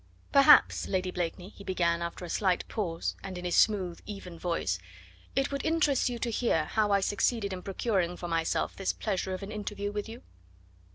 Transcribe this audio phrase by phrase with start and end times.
[0.31, 4.79] "Perhaps, Lady Blakeney," he began after a slight pause and in his smooth, even voice,
[5.35, 9.35] "it would interest you to hear how I succeeded in procuring for myself this pleasure
[9.35, 10.23] of an interview with you?"